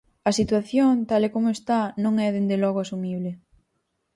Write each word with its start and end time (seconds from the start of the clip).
A 0.29 0.31
situación, 0.39 0.93
tal 1.09 1.21
e 1.27 1.29
como 1.35 1.49
está, 1.57 1.79
non 2.03 2.13
é, 2.27 2.27
dende 2.35 2.57
logo, 2.63 2.79
asumible. 2.81 3.31